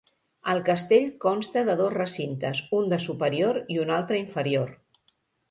[0.51, 4.75] El castell consta de dos recintes, un de superior i un altre inferior.